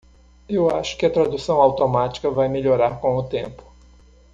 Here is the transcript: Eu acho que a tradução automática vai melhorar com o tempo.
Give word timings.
Eu 0.49 0.67
acho 0.75 0.97
que 0.97 1.05
a 1.05 1.11
tradução 1.13 1.61
automática 1.61 2.27
vai 2.31 2.47
melhorar 2.47 2.99
com 2.99 3.17
o 3.17 3.23
tempo. 3.29 3.61